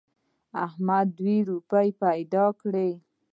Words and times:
احمد 0.65 1.07
دوه 1.17 1.35
روپۍ 1.49 1.87
پیدا 2.03 2.45
کړې. 2.61 2.89